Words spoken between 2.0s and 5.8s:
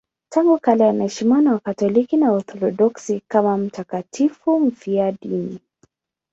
na Waorthodoksi kama mtakatifu mfiadini.